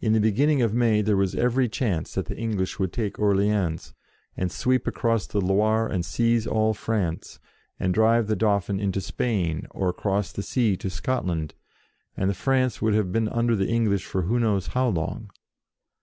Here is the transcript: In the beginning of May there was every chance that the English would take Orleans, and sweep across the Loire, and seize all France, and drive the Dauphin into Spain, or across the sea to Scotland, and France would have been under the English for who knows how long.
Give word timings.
In 0.00 0.14
the 0.14 0.18
beginning 0.18 0.62
of 0.62 0.72
May 0.72 1.02
there 1.02 1.14
was 1.18 1.34
every 1.34 1.68
chance 1.68 2.14
that 2.14 2.24
the 2.24 2.36
English 2.38 2.78
would 2.78 2.90
take 2.90 3.18
Orleans, 3.18 3.92
and 4.34 4.50
sweep 4.50 4.86
across 4.86 5.26
the 5.26 5.42
Loire, 5.42 5.88
and 5.88 6.06
seize 6.06 6.46
all 6.46 6.72
France, 6.72 7.38
and 7.78 7.92
drive 7.92 8.28
the 8.28 8.34
Dauphin 8.34 8.80
into 8.80 9.02
Spain, 9.02 9.66
or 9.72 9.90
across 9.90 10.32
the 10.32 10.42
sea 10.42 10.74
to 10.78 10.88
Scotland, 10.88 11.52
and 12.16 12.34
France 12.34 12.80
would 12.80 12.94
have 12.94 13.12
been 13.12 13.28
under 13.28 13.54
the 13.54 13.68
English 13.68 14.06
for 14.06 14.22
who 14.22 14.40
knows 14.40 14.68
how 14.68 14.88
long. 14.88 15.28